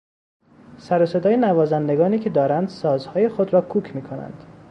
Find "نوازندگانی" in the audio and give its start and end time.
1.37-2.19